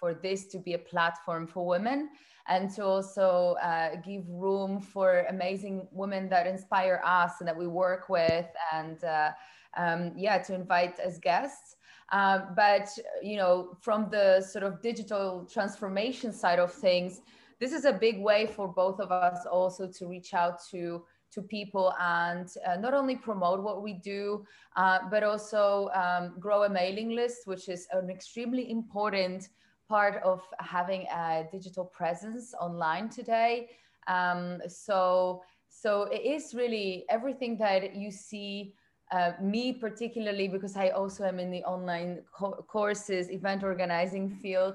for 0.00 0.14
this 0.14 0.46
to 0.46 0.58
be 0.58 0.72
a 0.72 0.78
platform 0.78 1.46
for 1.46 1.66
women 1.66 2.08
and 2.48 2.70
to 2.74 2.84
also 2.84 3.56
uh, 3.62 3.96
give 3.96 4.24
room 4.28 4.80
for 4.80 5.26
amazing 5.28 5.86
women 5.92 6.28
that 6.30 6.46
inspire 6.46 7.00
us 7.04 7.34
and 7.40 7.46
that 7.46 7.56
we 7.56 7.66
work 7.66 8.08
with 8.08 8.46
and 8.72 9.04
uh, 9.04 9.30
um, 9.76 10.12
yeah 10.16 10.38
to 10.38 10.54
invite 10.54 10.98
as 10.98 11.18
guests. 11.18 11.76
Um, 12.12 12.48
but 12.56 12.88
you 13.22 13.36
know 13.36 13.76
from 13.80 14.08
the 14.10 14.40
sort 14.40 14.64
of 14.64 14.82
digital 14.82 15.46
transformation 15.52 16.32
side 16.32 16.58
of 16.58 16.72
things 16.72 17.20
this 17.60 17.72
is 17.72 17.84
a 17.84 17.92
big 17.92 18.18
way 18.18 18.46
for 18.46 18.66
both 18.66 18.98
of 19.00 19.12
us 19.12 19.44
also 19.46 19.86
to 19.86 20.06
reach 20.06 20.32
out 20.32 20.58
to 20.70 21.04
to 21.32 21.42
people 21.42 21.94
and 22.00 22.48
uh, 22.66 22.76
not 22.76 22.94
only 22.94 23.14
promote 23.14 23.62
what 23.62 23.82
we 23.82 23.92
do, 23.92 24.44
uh, 24.76 24.98
but 25.10 25.22
also 25.22 25.88
um, 25.94 26.34
grow 26.40 26.64
a 26.64 26.68
mailing 26.68 27.10
list, 27.10 27.46
which 27.46 27.68
is 27.68 27.86
an 27.92 28.10
extremely 28.10 28.70
important 28.70 29.48
part 29.90 30.22
of 30.22 30.40
having 30.60 31.02
a 31.24 31.48
digital 31.50 31.84
presence 31.84 32.54
online 32.66 33.08
today. 33.08 33.70
Um, 34.06 34.62
so, 34.68 35.42
so 35.68 35.90
it 36.16 36.22
is 36.34 36.54
really 36.54 37.04
everything 37.16 37.58
that 37.58 37.82
you 38.02 38.10
see. 38.10 38.74
Uh, 39.18 39.32
me 39.54 39.72
particularly 39.72 40.46
because 40.46 40.76
I 40.76 40.90
also 40.90 41.24
am 41.24 41.40
in 41.40 41.50
the 41.50 41.64
online 41.64 42.22
co- 42.38 42.64
courses, 42.74 43.28
event 43.28 43.64
organizing 43.64 44.30
field. 44.40 44.74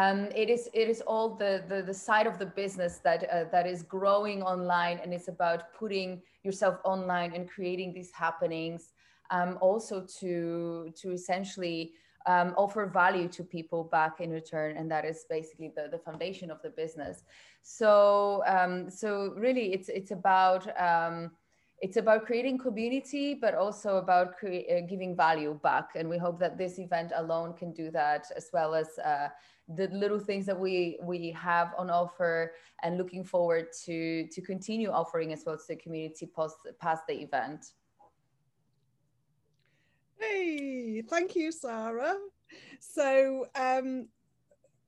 Um, 0.00 0.18
it 0.34 0.48
is 0.50 0.62
it 0.74 0.88
is 0.94 1.00
all 1.10 1.36
the, 1.42 1.52
the, 1.70 1.78
the 1.90 1.94
side 1.94 2.26
of 2.26 2.36
the 2.42 2.46
business 2.62 2.94
that 3.06 3.20
uh, 3.30 3.44
that 3.52 3.66
is 3.68 3.84
growing 3.84 4.42
online, 4.42 4.96
and 5.02 5.14
it's 5.16 5.28
about 5.28 5.60
putting 5.80 6.20
yourself 6.42 6.74
online 6.84 7.30
and 7.36 7.48
creating 7.48 7.94
these 7.94 8.10
happenings. 8.24 8.80
Um, 9.30 9.58
also 9.60 9.96
to 10.20 10.92
to 11.00 11.06
essentially 11.12 11.92
um, 12.28 12.52
offer 12.58 12.84
value 12.86 13.26
to 13.26 13.42
people 13.42 13.84
back 13.84 14.20
in 14.20 14.30
return 14.30 14.76
and 14.76 14.90
that 14.90 15.04
is 15.04 15.24
basically 15.30 15.72
the, 15.74 15.88
the 15.90 15.98
foundation 15.98 16.50
of 16.50 16.60
the 16.62 16.68
business. 16.68 17.24
So 17.62 18.42
um, 18.46 18.90
so 18.90 19.32
really 19.36 19.72
it's 19.72 19.88
it's 19.88 20.10
about 20.10 20.62
um, 20.78 21.30
it's 21.80 21.96
about 21.96 22.26
creating 22.26 22.58
community 22.58 23.34
but 23.34 23.54
also 23.54 23.96
about 23.96 24.36
cre- 24.36 24.66
uh, 24.70 24.80
giving 24.86 25.16
value 25.16 25.58
back. 25.62 25.90
And 25.94 26.08
we 26.08 26.18
hope 26.18 26.38
that 26.40 26.58
this 26.58 26.78
event 26.78 27.12
alone 27.16 27.54
can 27.54 27.72
do 27.72 27.90
that 27.92 28.26
as 28.36 28.50
well 28.52 28.74
as 28.74 28.98
uh, 28.98 29.28
the 29.76 29.88
little 29.88 30.18
things 30.18 30.44
that 30.46 30.58
we 30.58 30.98
we 31.02 31.30
have 31.30 31.72
on 31.78 31.88
offer 31.88 32.52
and 32.82 32.98
looking 32.98 33.24
forward 33.24 33.66
to 33.84 34.26
to 34.28 34.40
continue 34.42 34.90
offering 34.90 35.32
as 35.32 35.44
well 35.46 35.56
to 35.56 35.64
the 35.68 35.76
community 35.76 36.26
post 36.26 36.56
past 36.78 37.02
the 37.08 37.14
event 37.14 37.72
Hey, 40.20 41.02
thank 41.02 41.36
you, 41.36 41.52
Sarah. 41.52 42.16
So, 42.80 43.46
um, 43.54 44.08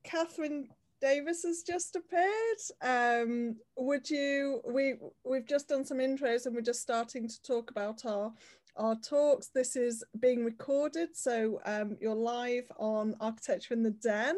Catherine 0.02 0.68
Davis 1.00 1.44
has 1.44 1.62
just 1.62 1.96
appeared. 1.96 2.58
Um, 2.82 3.56
would 3.76 4.10
you? 4.10 4.60
We 4.66 4.94
we've 5.24 5.46
just 5.46 5.68
done 5.68 5.84
some 5.84 5.98
intros 5.98 6.46
and 6.46 6.54
we're 6.54 6.62
just 6.62 6.82
starting 6.82 7.28
to 7.28 7.42
talk 7.42 7.70
about 7.70 8.04
our 8.04 8.32
our 8.76 8.96
talks. 8.96 9.48
This 9.48 9.76
is 9.76 10.04
being 10.18 10.44
recorded, 10.44 11.16
so 11.16 11.60
um, 11.64 11.96
you're 12.00 12.14
live 12.14 12.70
on 12.76 13.14
Architecture 13.20 13.74
in 13.74 13.82
the 13.82 13.90
Den. 13.90 14.36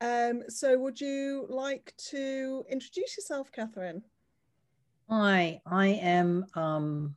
Um, 0.00 0.42
so, 0.48 0.78
would 0.78 1.00
you 1.00 1.46
like 1.48 1.94
to 2.10 2.64
introduce 2.68 3.16
yourself, 3.16 3.50
Catherine? 3.50 4.02
Hi, 5.08 5.60
I 5.66 5.86
am 5.86 6.44
um, 6.54 7.14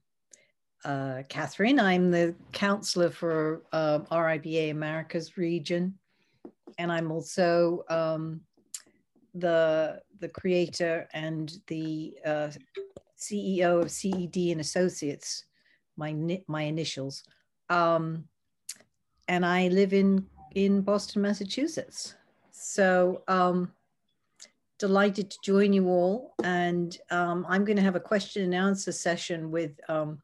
uh, 0.86 1.24
Catherine. 1.30 1.80
I'm 1.80 2.12
the 2.12 2.36
counselor 2.52 3.10
for 3.10 3.62
uh, 3.72 4.00
RIBA 4.12 4.72
Americas 4.72 5.38
region, 5.38 5.94
and 6.78 6.92
I'm 6.92 7.12
also 7.12 7.84
um, 7.90 8.42
the 9.34 10.02
the 10.20 10.30
creator 10.30 11.08
and 11.14 11.54
the 11.68 12.16
uh, 12.26 12.50
CEO 13.18 13.82
of 13.82 13.92
CED 13.92 14.52
and 14.52 14.62
Associates, 14.62 15.46
my 15.98 16.42
my 16.48 16.64
initials, 16.64 17.24
um, 17.70 18.26
and 19.28 19.46
I 19.46 19.68
live 19.68 19.94
in 19.94 20.26
in 20.56 20.82
Boston, 20.82 21.22
Massachusetts. 21.22 22.16
So 22.52 23.24
um, 23.28 23.72
delighted 24.80 25.30
to 25.30 25.38
join 25.44 25.74
you 25.74 25.88
all, 25.88 26.34
and 26.44 26.98
um, 27.12 27.46
I'm 27.48 27.64
going 27.66 27.78
to 27.78 27.84
have 27.84 27.96
a 27.96 28.00
question 28.00 28.44
and 28.44 28.56
answer 28.56 28.92
session 28.92 29.52
with 29.52 29.80
um, 29.88 30.22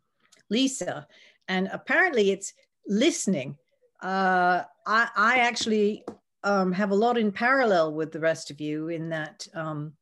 Lisa, 0.49 1.07
and 1.47 1.69
apparently 1.71 2.31
it's 2.31 2.53
listening. 2.87 3.57
Uh, 4.01 4.63
I, 4.85 5.09
I 5.15 5.37
actually 5.39 6.03
um, 6.43 6.71
have 6.71 6.91
a 6.91 6.95
lot 6.95 7.17
in 7.17 7.31
parallel 7.31 7.93
with 7.93 8.11
the 8.11 8.19
rest 8.19 8.51
of 8.51 8.61
you 8.61 8.89
in 8.89 9.09
that 9.09 9.47
um, 9.53 9.93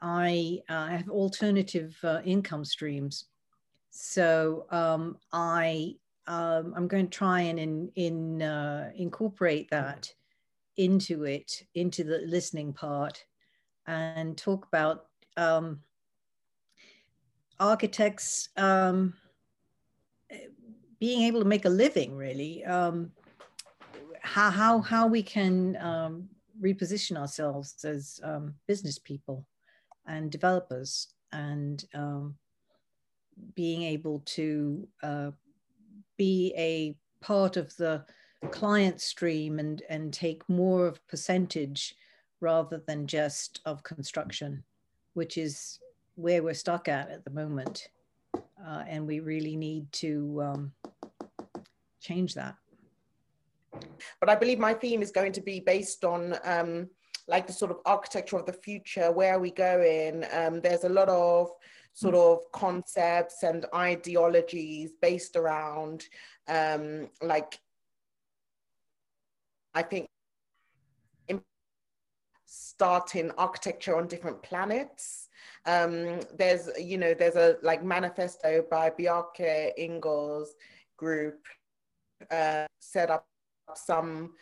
I 0.00 0.60
uh, 0.68 0.88
have 0.88 1.08
alternative 1.08 1.96
uh, 2.02 2.20
income 2.24 2.64
streams. 2.64 3.26
So 3.90 4.66
um, 4.70 5.18
I 5.32 5.96
um, 6.26 6.72
I'm 6.76 6.88
going 6.88 7.06
to 7.08 7.16
try 7.16 7.42
and 7.42 7.58
in, 7.58 7.90
in 7.96 8.42
uh, 8.42 8.90
incorporate 8.96 9.70
that 9.70 10.12
into 10.76 11.24
it, 11.24 11.62
into 11.74 12.02
the 12.02 12.22
listening 12.26 12.72
part, 12.72 13.24
and 13.86 14.36
talk 14.36 14.66
about 14.66 15.06
um, 15.36 15.80
architects 17.60 18.48
um, 18.56 19.14
being 21.04 21.24
able 21.24 21.40
to 21.40 21.44
make 21.44 21.66
a 21.66 21.68
living, 21.84 22.16
really. 22.16 22.64
Um, 22.64 23.12
how, 24.22 24.48
how, 24.48 24.80
how 24.80 25.06
we 25.06 25.22
can 25.22 25.76
um, 25.76 26.26
reposition 26.58 27.18
ourselves 27.18 27.84
as 27.84 28.20
um, 28.24 28.54
business 28.66 28.98
people 28.98 29.44
and 30.06 30.30
developers 30.30 31.08
and 31.30 31.84
um, 31.92 32.34
being 33.54 33.82
able 33.82 34.22
to 34.24 34.88
uh, 35.02 35.30
be 36.16 36.54
a 36.56 36.96
part 37.22 37.58
of 37.58 37.76
the 37.76 38.02
client 38.50 38.98
stream 38.98 39.58
and, 39.58 39.82
and 39.90 40.10
take 40.10 40.48
more 40.48 40.86
of 40.86 41.06
percentage 41.06 41.96
rather 42.40 42.82
than 42.86 43.06
just 43.06 43.60
of 43.66 43.82
construction, 43.82 44.64
which 45.12 45.36
is 45.36 45.80
where 46.14 46.42
we're 46.42 46.54
stuck 46.54 46.88
at 46.88 47.10
at 47.10 47.26
the 47.26 47.30
moment. 47.30 47.88
Uh, 48.34 48.84
and 48.88 49.06
we 49.06 49.20
really 49.20 49.54
need 49.54 49.92
to 49.92 50.40
um, 50.42 50.72
change 52.04 52.34
that. 52.34 52.54
But 54.20 54.28
I 54.28 54.36
believe 54.36 54.58
my 54.58 54.74
theme 54.74 55.02
is 55.02 55.10
going 55.10 55.32
to 55.32 55.40
be 55.40 55.60
based 55.60 56.04
on 56.04 56.36
um, 56.44 56.88
like 57.26 57.46
the 57.46 57.52
sort 57.52 57.70
of 57.70 57.78
architecture 57.84 58.36
of 58.36 58.46
the 58.46 58.52
future. 58.52 59.10
Where 59.10 59.34
are 59.34 59.40
we 59.40 59.50
going? 59.50 60.24
Um, 60.32 60.60
there's 60.60 60.84
a 60.84 60.88
lot 60.88 61.08
of 61.08 61.50
sort 61.92 62.14
of 62.14 62.40
concepts 62.52 63.42
and 63.42 63.66
ideologies 63.74 64.92
based 65.00 65.36
around 65.36 66.04
um, 66.48 67.08
like 67.22 67.58
I 69.74 69.82
think 69.82 70.08
starting 72.46 73.30
architecture 73.38 73.96
on 73.96 74.06
different 74.06 74.42
planets. 74.42 75.28
Um, 75.66 76.20
there's, 76.36 76.68
you 76.78 76.98
know, 76.98 77.14
there's 77.14 77.36
a 77.36 77.56
like 77.62 77.84
manifesto 77.84 78.64
by 78.70 78.90
Bjarke 78.90 79.72
Ingels 79.78 80.48
group 80.96 81.40
uh, 82.30 82.66
set 82.80 83.10
up 83.10 83.26
some 83.74 84.32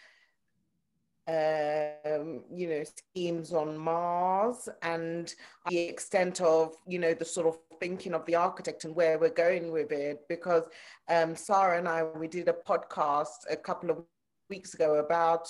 um, 1.28 2.42
you 2.52 2.68
know, 2.68 2.82
schemes 2.84 3.52
on 3.52 3.76
Mars 3.78 4.68
and 4.82 5.32
the 5.68 5.78
extent 5.78 6.40
of, 6.40 6.74
you 6.86 6.98
know, 6.98 7.14
the 7.14 7.24
sort 7.24 7.46
of 7.46 7.58
thinking 7.80 8.14
of 8.14 8.26
the 8.26 8.34
architect 8.34 8.84
and 8.84 8.94
where 8.94 9.18
we're 9.18 9.30
going 9.30 9.70
with 9.70 9.92
it. 9.92 10.20
Because 10.28 10.64
um, 11.08 11.36
Sarah 11.36 11.78
and 11.78 11.88
I, 11.88 12.02
we 12.02 12.26
did 12.26 12.48
a 12.48 12.52
podcast 12.52 13.46
a 13.50 13.56
couple 13.56 13.90
of 13.90 14.04
weeks 14.50 14.74
ago 14.74 14.96
about 14.96 15.48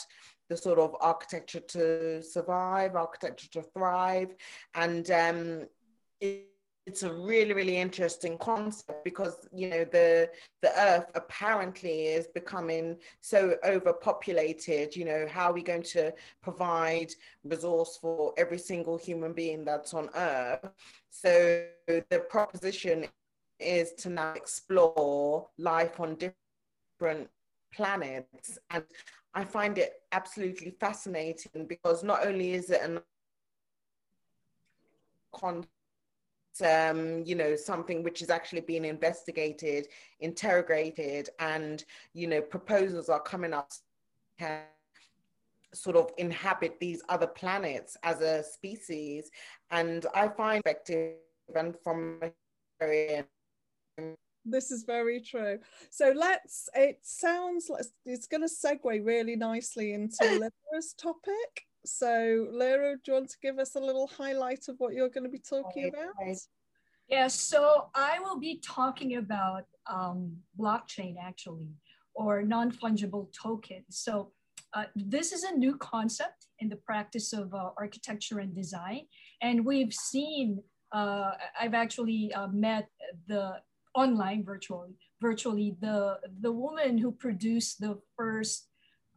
the 0.49 0.57
sort 0.57 0.79
of 0.79 0.95
architecture 1.01 1.61
to 1.61 2.23
survive, 2.23 2.95
architecture 2.95 3.49
to 3.53 3.63
thrive. 3.63 4.35
And 4.75 5.11
um, 5.11 5.69
it, 6.21 6.52
it's 6.87 7.05
a 7.05 7.13
really 7.13 7.53
really 7.53 7.77
interesting 7.77 8.37
concept 8.39 9.05
because 9.05 9.49
you 9.53 9.71
know 9.71 9.85
the 9.85 10.29
the 10.63 10.81
earth 10.81 11.07
apparently 11.15 12.07
is 12.07 12.27
becoming 12.29 12.97
so 13.21 13.55
overpopulated 13.65 14.95
you 14.97 15.05
know 15.05 15.27
how 15.29 15.51
are 15.51 15.53
we 15.53 15.63
going 15.63 15.83
to 15.83 16.13
provide 16.43 17.13
resource 17.45 17.99
for 18.01 18.35
every 18.37 18.59
single 18.59 18.99
human 18.99 19.33
being 19.33 19.65
that's 19.65 19.95
on 19.95 20.09
earth? 20.15 20.69
So 21.11 21.67
the 21.87 22.25
proposition 22.29 23.07
is 23.59 23.93
to 23.95 24.11
now 24.11 24.33
explore 24.35 25.49
life 25.59 26.01
on 26.01 26.17
different 26.17 27.29
planets. 27.75 28.59
And 28.71 28.85
i 29.35 29.45
find 29.45 29.79
it 29.79 30.03
absolutely 30.13 30.75
fascinating 30.79 31.67
because 31.67 32.03
not 32.05 32.27
only 32.27 32.53
is 32.53 32.71
it 32.71 32.83
an 32.83 33.01
con 35.33 35.65
um, 36.61 37.23
you 37.25 37.35
know, 37.35 37.57
something 37.57 38.03
which 38.03 38.21
is 38.21 38.31
actually 38.31 38.61
being 38.61 38.85
investigated, 38.85 39.89
interrogated, 40.21 41.31
and, 41.39 41.85
you 42.13 42.27
know, 42.27 42.41
proposals 42.41 43.09
are 43.09 43.21
coming 43.21 43.55
up 43.55 43.73
sort 45.75 45.97
of 45.97 46.11
inhabit 46.19 46.79
these 46.81 47.03
other 47.09 47.27
planets 47.27 47.97
as 48.03 48.21
a 48.21 48.43
species. 48.43 49.31
And 49.71 50.05
I 50.15 50.29
find 50.29 50.63
effective 50.65 51.15
and 51.55 51.75
from 51.83 52.21
this 54.45 54.71
is 54.71 54.85
very 54.85 55.21
true. 55.21 55.59
So 55.91 56.13
let's, 56.15 56.69
it 56.75 56.99
sounds 57.03 57.69
like 57.71 57.85
it's 58.05 58.27
going 58.27 58.43
to 58.43 58.49
segue 58.49 59.05
really 59.05 59.37
nicely 59.37 59.93
into 59.93 60.25
Lira's 60.73 60.95
topic. 60.97 61.67
So, 61.85 62.47
Lira, 62.53 62.95
do 62.97 63.01
you 63.07 63.13
want 63.15 63.31
to 63.31 63.37
give 63.43 63.59
us 63.59 63.75
a 63.75 63.81
little 63.81 64.07
highlight 64.07 64.69
of 64.69 64.77
what 64.79 64.95
you're 64.95 65.09
going 65.09 65.25
to 65.25 65.31
be 65.31 65.41
talking 65.41 65.89
about? 65.89 66.37
Yeah, 67.09 67.29
so 67.29 67.89
I 67.95 68.19
will 68.21 68.39
be 68.39 68.61
talking 68.65 69.17
about 69.17 69.65
um, 69.91 70.37
blockchain 70.59 71.17
actually, 71.21 71.71
or 72.15 72.43
non 72.43 72.71
fungible 72.71 73.33
tokens. 73.33 73.85
So, 73.91 74.33
uh, 74.75 74.85
this 74.95 75.33
is 75.33 75.43
a 75.43 75.55
new 75.55 75.77
concept 75.77 76.47
in 76.61 76.69
the 76.69 76.77
practice 76.77 77.33
of 77.33 77.53
uh, 77.53 77.71
architecture 77.77 78.39
and 78.39 78.55
design. 78.55 79.03
And 79.43 79.67
we've 79.67 79.93
seen, 79.93 80.63
uh, 80.93 81.33
I've 81.61 81.75
actually 81.75 82.33
uh, 82.33 82.47
met 82.49 82.89
the 83.27 83.57
online 83.95 84.45
virtually, 84.45 84.97
virtually 85.21 85.77
the, 85.81 86.19
the 86.41 86.53
woman 86.53 86.97
who 86.97 87.13
produced 87.13 87.81
the 87.81 87.99
first 88.17 88.69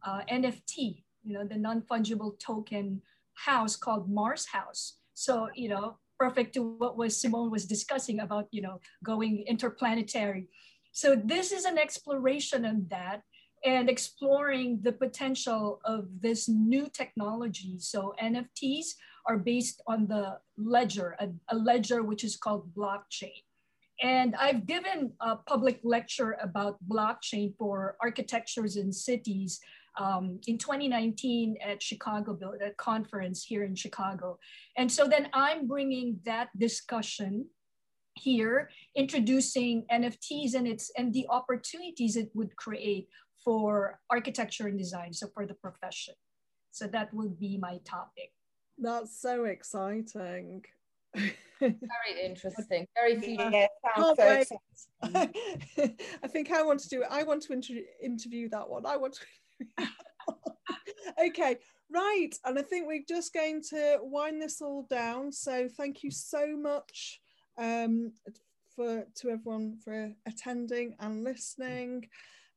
uh, 0.04 0.20
NFT 0.30 1.04
you 1.26 1.34
know, 1.34 1.44
the 1.44 1.56
non-fungible 1.56 2.38
token 2.38 3.02
house 3.34 3.76
called 3.76 4.08
Mars 4.08 4.46
House. 4.46 4.98
So, 5.14 5.48
you 5.54 5.68
know, 5.68 5.98
perfect 6.18 6.54
to 6.54 6.62
what 6.62 6.96
was 6.96 7.20
Simone 7.20 7.50
was 7.50 7.66
discussing 7.66 8.20
about, 8.20 8.48
you 8.50 8.62
know, 8.62 8.80
going 9.04 9.44
interplanetary. 9.46 10.48
So 10.92 11.20
this 11.22 11.52
is 11.52 11.64
an 11.64 11.78
exploration 11.78 12.64
on 12.64 12.86
that 12.90 13.22
and 13.64 13.90
exploring 13.90 14.80
the 14.82 14.92
potential 14.92 15.80
of 15.84 16.06
this 16.20 16.48
new 16.48 16.88
technology. 16.88 17.76
So 17.78 18.14
NFTs 18.22 18.94
are 19.26 19.36
based 19.36 19.82
on 19.86 20.06
the 20.06 20.38
ledger, 20.56 21.16
a, 21.18 21.28
a 21.48 21.56
ledger 21.56 22.02
which 22.02 22.22
is 22.22 22.36
called 22.36 22.72
blockchain. 22.74 23.42
And 24.02 24.36
I've 24.36 24.66
given 24.66 25.12
a 25.20 25.36
public 25.36 25.80
lecture 25.82 26.36
about 26.42 26.76
blockchain 26.86 27.54
for 27.58 27.96
architectures 28.00 28.76
in 28.76 28.92
cities 28.92 29.58
um, 29.98 30.40
in 30.46 30.58
2019 30.58 31.56
at 31.64 31.82
Chicago, 31.82 32.38
a 32.64 32.70
conference 32.72 33.44
here 33.44 33.64
in 33.64 33.74
Chicago. 33.74 34.38
And 34.76 34.90
so 34.90 35.06
then 35.06 35.28
I'm 35.32 35.66
bringing 35.66 36.20
that 36.24 36.48
discussion 36.58 37.46
here, 38.14 38.70
introducing 38.94 39.84
NFTs 39.92 40.54
and 40.54 40.66
its 40.66 40.90
and 40.96 41.12
the 41.12 41.26
opportunities 41.28 42.16
it 42.16 42.30
would 42.34 42.56
create 42.56 43.08
for 43.44 44.00
architecture 44.10 44.66
and 44.66 44.78
design, 44.78 45.12
so 45.12 45.28
for 45.32 45.46
the 45.46 45.54
profession. 45.54 46.14
So 46.72 46.86
that 46.88 47.12
would 47.14 47.38
be 47.38 47.58
my 47.58 47.78
topic. 47.84 48.32
That's 48.78 49.20
so 49.20 49.44
exciting. 49.44 50.64
very 51.60 52.24
interesting. 52.24 52.86
Very 52.94 53.20
future. 53.20 53.50
Yeah, 53.50 53.66
so 53.96 54.58
I 56.22 56.28
think 56.28 56.50
I 56.50 56.62
want 56.62 56.80
to 56.80 56.88
do 56.88 57.02
it. 57.02 57.08
I 57.10 57.22
want 57.22 57.42
to 57.44 57.52
inter- 57.52 57.86
interview 58.02 58.48
that 58.50 58.68
one. 58.68 58.84
I 58.84 58.96
want 58.96 59.14
to 59.14 59.20
okay, 61.26 61.56
right. 61.90 62.30
And 62.44 62.58
I 62.58 62.62
think 62.62 62.86
we're 62.86 63.04
just 63.08 63.32
going 63.32 63.62
to 63.70 63.98
wind 64.02 64.40
this 64.40 64.60
all 64.60 64.86
down. 64.88 65.32
So 65.32 65.68
thank 65.68 66.02
you 66.02 66.10
so 66.10 66.56
much 66.56 67.20
um, 67.58 68.12
for 68.74 69.06
to 69.16 69.30
everyone 69.30 69.78
for 69.82 70.12
attending 70.26 70.94
and 71.00 71.24
listening. 71.24 72.06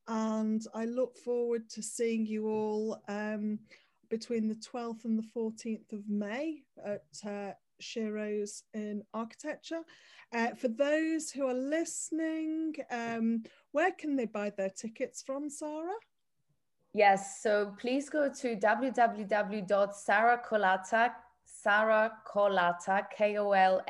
And 0.07 0.61
I 0.73 0.85
look 0.85 1.17
forward 1.17 1.69
to 1.69 1.83
seeing 1.83 2.25
you 2.25 2.47
all 2.47 3.01
um, 3.07 3.59
between 4.09 4.47
the 4.47 4.55
12th 4.55 5.05
and 5.05 5.17
the 5.17 5.27
14th 5.35 5.93
of 5.93 6.09
May 6.09 6.63
at 6.83 7.03
uh, 7.25 7.51
Sheroes 7.81 8.63
in 8.73 9.03
Architecture. 9.13 9.81
Uh, 10.33 10.49
for 10.55 10.67
those 10.67 11.29
who 11.31 11.47
are 11.47 11.53
listening, 11.53 12.75
um, 12.91 13.43
where 13.71 13.91
can 13.91 14.15
they 14.15 14.25
buy 14.25 14.51
their 14.51 14.69
tickets 14.69 15.21
from, 15.21 15.49
Sarah? 15.49 15.93
Yes, 16.93 17.41
so 17.41 17.73
please 17.79 18.09
go 18.09 18.31
to 18.41 18.55
K-O-L-A-T-A.com 23.15 23.83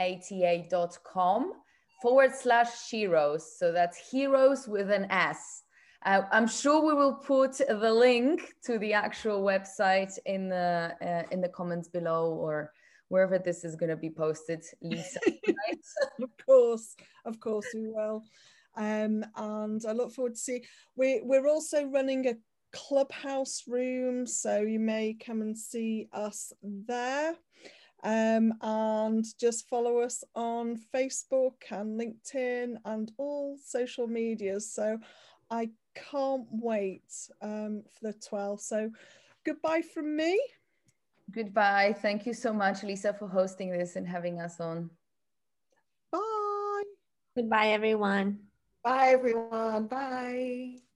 forward 2.01 2.31
slash 2.33 2.89
heroes. 2.89 3.57
So 3.57 3.71
that's 3.71 4.09
heroes 4.11 4.67
with 4.67 4.91
an 4.91 5.09
S. 5.11 5.63
Uh, 6.05 6.23
I'm 6.31 6.47
sure 6.47 6.85
we 6.85 6.93
will 6.93 7.13
put 7.15 7.57
the 7.57 7.91
link 7.91 8.53
to 8.63 8.79
the 8.79 8.93
actual 8.93 9.43
website 9.43 10.17
in 10.25 10.47
the 10.49 10.95
uh, 11.01 11.23
in 11.31 11.41
the 11.41 11.49
comments 11.49 11.89
below 11.89 12.31
or 12.33 12.71
wherever 13.09 13.37
this 13.37 13.65
is 13.65 13.75
going 13.75 13.89
to 13.89 13.97
be 13.97 14.09
posted, 14.09 14.63
Lisa. 14.81 15.19
Right? 15.47 15.85
of 16.23 16.29
course, 16.45 16.95
of 17.25 17.39
course 17.39 17.65
we 17.73 17.89
will. 17.89 18.23
Um, 18.77 19.25
and 19.35 19.81
I 19.85 19.91
look 19.91 20.13
forward 20.13 20.35
to 20.35 20.39
see. 20.39 20.63
We 20.95 21.21
we're 21.23 21.47
also 21.47 21.85
running 21.85 22.27
a 22.27 22.35
clubhouse 22.71 23.63
room, 23.67 24.25
so 24.25 24.61
you 24.61 24.79
may 24.79 25.13
come 25.13 25.41
and 25.41 25.57
see 25.57 26.07
us 26.13 26.53
there. 26.63 27.35
Um, 28.01 28.53
and 28.61 29.25
just 29.39 29.67
follow 29.67 29.99
us 29.99 30.23
on 30.33 30.79
Facebook 30.95 31.55
and 31.69 31.99
LinkedIn 31.99 32.75
and 32.85 33.11
all 33.17 33.57
social 33.61 34.07
medias. 34.07 34.71
So 34.71 34.99
I 35.49 35.69
can't 35.95 36.47
wait 36.49 37.11
um, 37.41 37.83
for 37.89 38.11
the 38.11 38.17
12th. 38.19 38.61
So 38.61 38.89
goodbye 39.45 39.81
from 39.93 40.15
me. 40.15 40.39
Goodbye. 41.31 41.95
Thank 42.01 42.25
you 42.25 42.33
so 42.33 42.53
much, 42.53 42.83
Lisa, 42.83 43.13
for 43.13 43.27
hosting 43.27 43.71
this 43.71 43.95
and 43.95 44.07
having 44.07 44.39
us 44.39 44.59
on. 44.59 44.89
Bye. 46.11 46.83
Goodbye, 47.35 47.67
everyone. 47.67 48.39
Bye, 48.83 49.09
everyone. 49.09 49.87
Bye. 49.87 50.88